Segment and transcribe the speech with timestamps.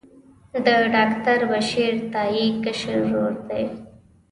[0.65, 3.63] د ډاکټر بشیر تائي کشر ورور دی.